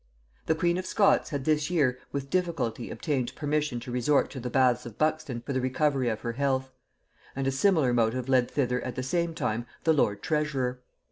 [0.47, 4.49] The queen of Scots had this year with difficulty obtained permission to resort to the
[4.49, 6.71] baths of Buxton for the recovery of her health;
[7.35, 10.79] and a similar motive led thither at the same time the lord treasurer.